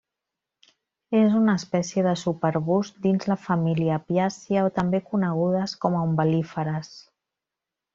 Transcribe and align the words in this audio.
És 1.19 1.35
una 1.39 1.53
espècie 1.61 2.05
de 2.07 2.13
subarbust 2.23 2.97
dins 3.05 3.29
la 3.33 3.39
família 3.45 4.01
apiàcia 4.03 4.67
o 4.71 4.75
també 4.81 5.05
conegudes 5.15 5.79
com 5.87 5.99
a 6.03 6.07
Umbel·líferes. 6.13 6.95